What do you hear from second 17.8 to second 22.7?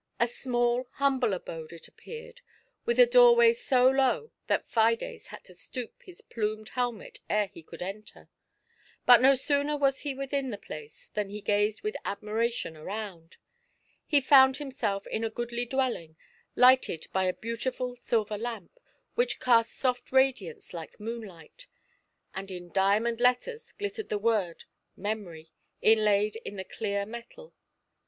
silver lamp, which cast soft radiance like moonlight; and